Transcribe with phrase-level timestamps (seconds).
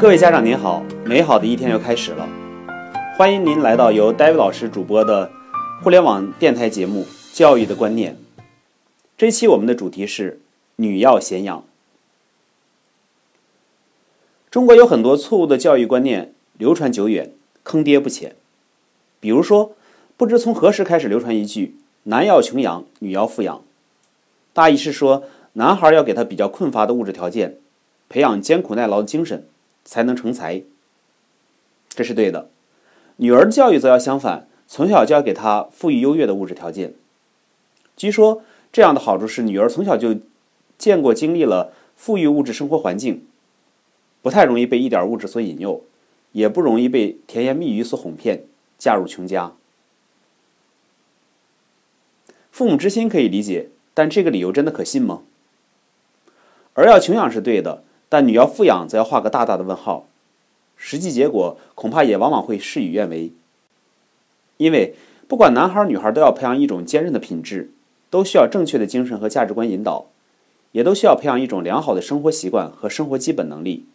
[0.00, 2.26] 各位家长您好，美好的一天又开始了，
[3.18, 5.30] 欢迎您来到由 David 老师主播的
[5.82, 7.02] 互联网电台节目
[7.36, 8.16] 《教育的观念》。
[9.18, 10.40] 这期我们的主题是
[10.76, 11.64] “女要贤养”。
[14.50, 18.34] 中国有很多错误的教育观念流传久远，坑爹不浅。
[19.20, 19.72] 比如说，
[20.16, 23.62] 不知从何时开始流传一句“男要穷养，女要富养”，
[24.54, 27.58] 大意是说男孩要给他比较困乏的物质条件，
[28.08, 29.46] 培养艰苦耐劳的精神。
[29.84, 30.62] 才能成才，
[31.88, 32.50] 这是对的。
[33.16, 36.94] 女儿教育则要相反，从小就要给她富裕优越的物质条件。
[37.96, 40.16] 据说这样的好处是，女儿从小就
[40.78, 43.26] 见过、经历了富裕物质生活环境，
[44.22, 45.84] 不太容易被一点物质所引诱，
[46.32, 48.44] 也不容易被甜言蜜语所哄骗，
[48.78, 49.52] 嫁入穷家。
[52.50, 55.22] 父母之心可以理解，但这个理由真的可信吗？
[56.74, 57.82] 儿要穷养是对的。
[58.10, 60.06] 但女要富养，则要画个大大的问号，
[60.76, 63.32] 实际结果恐怕也往往会事与愿违。
[64.58, 64.94] 因为
[65.26, 67.70] 不管男孩女孩，都要培养一种坚韧的品质，
[68.10, 70.06] 都需要正确的精神和价值观引导，
[70.72, 73.86] 也都需要培养一种良好的生活习惯和生活基本能力。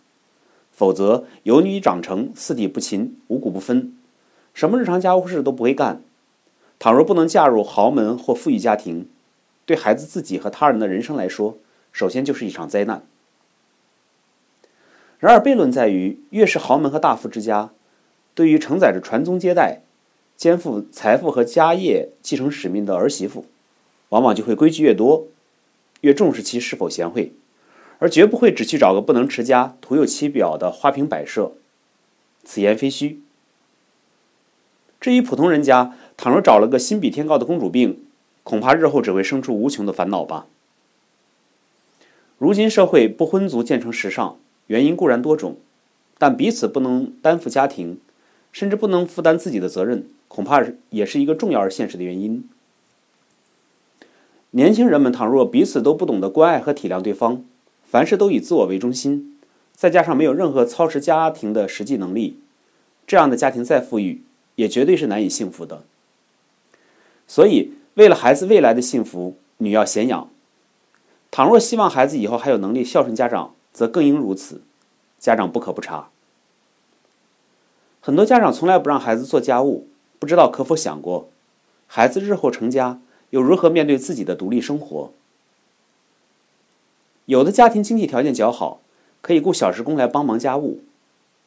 [0.71, 3.95] 否则，有女长成，四体不勤，五谷不分，
[4.53, 6.01] 什么日常家务事都不会干。
[6.79, 9.07] 倘若不能嫁入豪门或富裕家庭，
[9.65, 11.57] 对孩子自己和他人的人生来说，
[11.91, 13.03] 首先就是一场灾难。
[15.19, 17.71] 然而悖论在于，越是豪门和大富之家，
[18.33, 19.81] 对于承载着传宗接代、
[20.35, 23.45] 肩负财富和家业继承使命的儿媳妇，
[24.09, 25.27] 往往就会规矩越多，
[26.01, 27.31] 越重视其是否贤惠，
[27.99, 31.53] 而绝不会只去找个不能持家、徒有其表的花瓶摆设。
[32.43, 33.21] 此言非虚。
[34.99, 38.03] 至于普通人家，倘若找了个心比天高的公主病，
[38.43, 40.47] 恐怕日后只会生出无穷的烦恼吧。
[42.37, 44.37] 如今社会不婚族渐成时尚。
[44.67, 45.57] 原因固然多种，
[46.17, 47.99] 但彼此不能担负家庭，
[48.51, 52.47] 甚至不能负担自己的责任，恐怕也是一个重要而现实的原因。
[54.51, 57.43] 年轻人们倘若彼此都不懂得关爱和体谅对方，
[57.83, 59.37] 凡事都以自我为中心，
[59.73, 62.39] 再加上没有任何操持家庭的实际能力，
[63.05, 64.21] 这样的家庭再富裕，
[64.55, 65.83] 也绝对是难以幸福的。
[67.27, 70.29] 所以，为了孩子未来的幸福，女要贤养。
[71.31, 74.61] 倘若希望孩子以后还有能力孝顺家长，则更应如此，
[75.19, 76.07] 家长不可不察。
[77.99, 79.85] 很多家长从来不让孩子做家务，
[80.17, 81.27] 不知道可否想过，
[81.85, 85.11] 孩子日后成家又如何面对自己的独立生活？
[87.25, 88.79] 有的家庭经济条件较好，
[89.21, 90.79] 可以雇小时工来帮忙家务，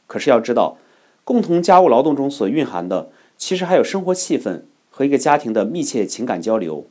[0.06, 0.76] 可是要知道，
[1.24, 3.08] 共同家务劳动中所蕴含的，
[3.38, 6.84] 其实还有生活气氛和一个家庭的密切情感交流，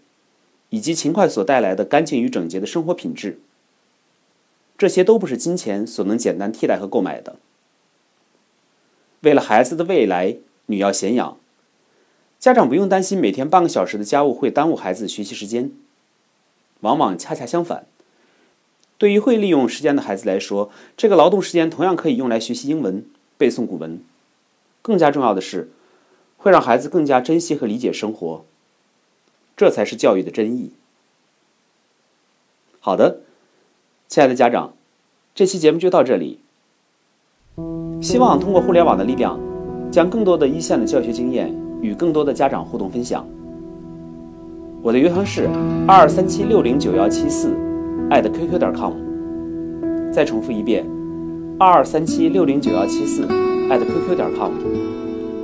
[0.71, 3.39] 以及勤快所带来的干净与整洁的生活品质。
[4.77, 7.37] 这些都不是金钱所能简单替代和购买的。
[9.21, 11.37] 为了孩子的未来，女要贤养，
[12.37, 15.71] 家长不用担心每天半个小时的家务会耽误孩子学习时间。
[16.81, 17.87] 往往恰恰相反，
[18.99, 23.03] 对于会利用时间的孩子来说，这个劳动时间同样可以用来学习英文、
[23.35, 23.99] 背诵古文。
[24.83, 25.71] 更加重要的是，
[26.37, 28.45] 会让孩子更加珍惜和理解生活。
[29.57, 30.71] 这才是教育的真意。
[32.79, 33.21] 好的。
[34.07, 34.71] 亲爱的家长，
[35.35, 36.39] 这期节目就到这里。
[38.01, 39.39] 希望通过互联网的力量，
[39.91, 43.25] 将更多的一线的教学经验与更多的家长互动分享。
[44.81, 45.49] 我的邮箱是
[45.87, 47.51] 二二三七六零九幺七四
[48.09, 48.93] 艾特 qq 点 com。
[50.11, 50.85] 再重复一遍，
[51.59, 53.23] 二二三七六零九幺七四
[53.69, 54.51] 艾特 qq 点 com。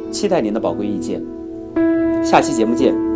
[0.10, 1.22] 期待您的宝贵意见。
[2.24, 3.13] 下期节目见。